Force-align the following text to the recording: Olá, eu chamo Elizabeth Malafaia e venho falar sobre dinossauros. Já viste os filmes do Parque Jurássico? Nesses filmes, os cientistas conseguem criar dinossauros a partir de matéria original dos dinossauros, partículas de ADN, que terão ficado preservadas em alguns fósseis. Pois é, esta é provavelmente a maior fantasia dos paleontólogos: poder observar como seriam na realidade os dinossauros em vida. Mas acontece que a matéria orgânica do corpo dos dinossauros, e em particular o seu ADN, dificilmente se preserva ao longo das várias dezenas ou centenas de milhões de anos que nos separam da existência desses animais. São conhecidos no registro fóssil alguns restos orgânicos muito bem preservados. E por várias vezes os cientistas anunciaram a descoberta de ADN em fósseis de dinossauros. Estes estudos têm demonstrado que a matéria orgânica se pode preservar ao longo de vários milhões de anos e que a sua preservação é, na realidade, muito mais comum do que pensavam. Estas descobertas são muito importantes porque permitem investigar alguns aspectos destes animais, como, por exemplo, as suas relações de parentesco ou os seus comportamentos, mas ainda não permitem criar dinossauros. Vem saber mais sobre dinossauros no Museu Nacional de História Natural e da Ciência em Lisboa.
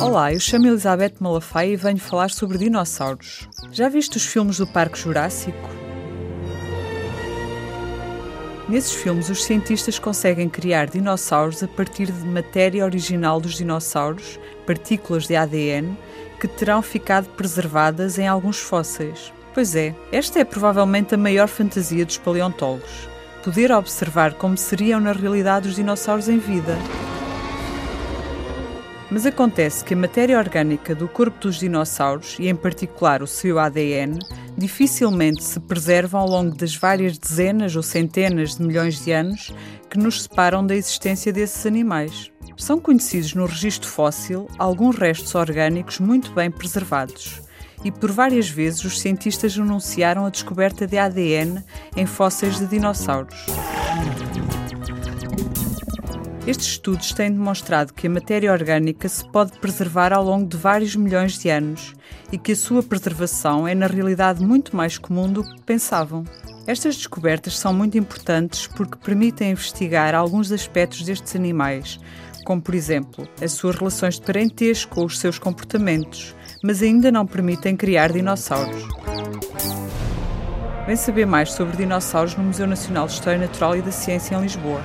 Olá, 0.00 0.32
eu 0.32 0.40
chamo 0.40 0.66
Elizabeth 0.66 1.14
Malafaia 1.20 1.74
e 1.74 1.76
venho 1.76 1.98
falar 1.98 2.30
sobre 2.30 2.56
dinossauros. 2.56 3.46
Já 3.70 3.90
viste 3.90 4.16
os 4.16 4.24
filmes 4.24 4.56
do 4.56 4.66
Parque 4.66 4.98
Jurássico? 4.98 5.68
Nesses 8.70 8.94
filmes, 8.94 9.28
os 9.28 9.44
cientistas 9.44 9.98
conseguem 9.98 10.48
criar 10.48 10.86
dinossauros 10.86 11.62
a 11.62 11.68
partir 11.68 12.10
de 12.10 12.24
matéria 12.24 12.86
original 12.86 13.38
dos 13.38 13.54
dinossauros, 13.54 14.40
partículas 14.66 15.26
de 15.26 15.36
ADN, 15.36 15.94
que 16.40 16.48
terão 16.48 16.80
ficado 16.80 17.28
preservadas 17.30 18.18
em 18.18 18.26
alguns 18.26 18.58
fósseis. 18.60 19.30
Pois 19.52 19.74
é, 19.74 19.94
esta 20.12 20.38
é 20.38 20.44
provavelmente 20.44 21.14
a 21.14 21.18
maior 21.18 21.48
fantasia 21.48 22.06
dos 22.06 22.18
paleontólogos: 22.18 23.08
poder 23.42 23.72
observar 23.72 24.34
como 24.34 24.56
seriam 24.56 25.00
na 25.00 25.12
realidade 25.12 25.68
os 25.68 25.74
dinossauros 25.74 26.28
em 26.28 26.38
vida. 26.38 26.76
Mas 29.10 29.26
acontece 29.26 29.84
que 29.84 29.92
a 29.92 29.96
matéria 29.96 30.38
orgânica 30.38 30.94
do 30.94 31.08
corpo 31.08 31.40
dos 31.40 31.58
dinossauros, 31.58 32.36
e 32.38 32.46
em 32.46 32.54
particular 32.54 33.22
o 33.22 33.26
seu 33.26 33.58
ADN, 33.58 34.20
dificilmente 34.56 35.42
se 35.42 35.58
preserva 35.58 36.18
ao 36.18 36.28
longo 36.28 36.54
das 36.54 36.76
várias 36.76 37.18
dezenas 37.18 37.74
ou 37.74 37.82
centenas 37.82 38.54
de 38.54 38.62
milhões 38.62 39.04
de 39.04 39.10
anos 39.10 39.52
que 39.90 39.98
nos 39.98 40.22
separam 40.22 40.64
da 40.64 40.76
existência 40.76 41.32
desses 41.32 41.66
animais. 41.66 42.30
São 42.56 42.78
conhecidos 42.78 43.34
no 43.34 43.46
registro 43.46 43.88
fóssil 43.88 44.46
alguns 44.56 44.96
restos 44.96 45.34
orgânicos 45.34 45.98
muito 45.98 46.30
bem 46.32 46.48
preservados. 46.48 47.49
E 47.84 47.90
por 47.90 48.12
várias 48.12 48.48
vezes 48.48 48.84
os 48.84 49.00
cientistas 49.00 49.58
anunciaram 49.58 50.26
a 50.26 50.30
descoberta 50.30 50.86
de 50.86 50.98
ADN 50.98 51.62
em 51.96 52.06
fósseis 52.06 52.58
de 52.58 52.66
dinossauros. 52.66 53.46
Estes 56.46 56.68
estudos 56.68 57.12
têm 57.12 57.30
demonstrado 57.30 57.92
que 57.92 58.06
a 58.06 58.10
matéria 58.10 58.52
orgânica 58.52 59.08
se 59.08 59.24
pode 59.30 59.52
preservar 59.58 60.12
ao 60.12 60.24
longo 60.24 60.48
de 60.48 60.56
vários 60.56 60.96
milhões 60.96 61.38
de 61.38 61.48
anos 61.48 61.94
e 62.32 62.38
que 62.38 62.52
a 62.52 62.56
sua 62.56 62.82
preservação 62.82 63.68
é, 63.68 63.74
na 63.74 63.86
realidade, 63.86 64.44
muito 64.44 64.74
mais 64.74 64.98
comum 64.98 65.30
do 65.30 65.44
que 65.44 65.62
pensavam. 65.62 66.24
Estas 66.66 66.96
descobertas 66.96 67.58
são 67.58 67.72
muito 67.72 67.98
importantes 67.98 68.66
porque 68.66 68.98
permitem 68.98 69.50
investigar 69.50 70.14
alguns 70.14 70.50
aspectos 70.50 71.02
destes 71.02 71.36
animais, 71.36 72.00
como, 72.44 72.60
por 72.60 72.74
exemplo, 72.74 73.28
as 73.40 73.52
suas 73.52 73.76
relações 73.76 74.14
de 74.14 74.22
parentesco 74.22 75.00
ou 75.00 75.06
os 75.06 75.18
seus 75.18 75.38
comportamentos, 75.38 76.34
mas 76.62 76.82
ainda 76.82 77.10
não 77.10 77.26
permitem 77.26 77.76
criar 77.76 78.12
dinossauros. 78.12 78.86
Vem 80.86 80.96
saber 80.96 81.26
mais 81.26 81.52
sobre 81.52 81.76
dinossauros 81.76 82.34
no 82.36 82.44
Museu 82.44 82.66
Nacional 82.66 83.06
de 83.06 83.12
História 83.12 83.38
Natural 83.38 83.76
e 83.76 83.82
da 83.82 83.92
Ciência 83.92 84.34
em 84.34 84.42
Lisboa. 84.42 84.80